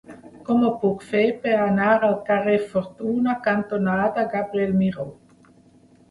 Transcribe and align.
Com 0.45 0.61
ho 0.67 0.69
puc 0.83 1.03
fer 1.09 1.25
per 1.41 1.51
anar 1.65 1.89
al 2.07 2.15
carrer 2.29 2.55
Fortuna 2.71 3.35
cantonada 3.49 4.23
Gabriel 4.33 4.73
Miró? 4.79 5.07